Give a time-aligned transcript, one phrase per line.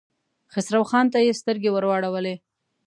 [0.53, 2.35] خسرو خان ته يې سترګې ور واړولې.